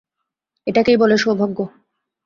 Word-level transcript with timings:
এটাকেই 0.67 0.97
বলে 0.97 1.15
সৌভাগ্য। 1.17 1.57